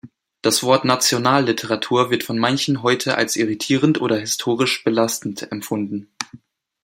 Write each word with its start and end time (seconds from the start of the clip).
Das 0.41 0.63
Wort 0.63 0.83
„Nationalliteratur“ 0.83 2.09
wird 2.09 2.23
von 2.23 2.39
manchen 2.39 2.81
heute 2.81 3.17
als 3.17 3.35
irritierend 3.35 4.01
oder 4.01 4.17
historisch 4.17 4.83
belastet 4.83 5.51
empfunden. 5.51 6.09